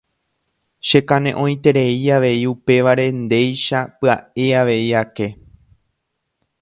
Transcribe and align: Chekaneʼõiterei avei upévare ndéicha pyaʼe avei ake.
Chekaneʼõiterei 0.87 1.99
avei 2.15 2.39
upévare 2.51 3.05
ndéicha 3.21 3.79
pyaʼe 3.99 4.43
avei 4.59 4.87
ake. 5.01 5.27